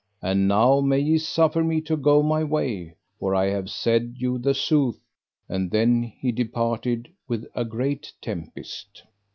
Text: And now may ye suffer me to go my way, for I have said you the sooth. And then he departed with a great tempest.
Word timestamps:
And 0.19 0.47
now 0.47 0.79
may 0.79 0.97
ye 0.97 1.19
suffer 1.19 1.63
me 1.63 1.79
to 1.81 1.95
go 1.95 2.23
my 2.23 2.43
way, 2.43 2.95
for 3.19 3.35
I 3.35 3.45
have 3.51 3.69
said 3.69 4.15
you 4.17 4.39
the 4.39 4.55
sooth. 4.55 4.99
And 5.47 5.69
then 5.69 6.01
he 6.01 6.31
departed 6.31 7.09
with 7.27 7.45
a 7.53 7.65
great 7.65 8.11
tempest. 8.19 9.03